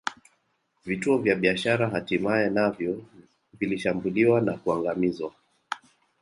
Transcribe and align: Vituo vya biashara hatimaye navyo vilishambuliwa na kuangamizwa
Vituo 0.85 1.17
vya 1.17 1.35
biashara 1.35 1.89
hatimaye 1.89 2.49
navyo 2.49 3.05
vilishambuliwa 3.53 4.41
na 4.41 4.57
kuangamizwa 4.57 5.33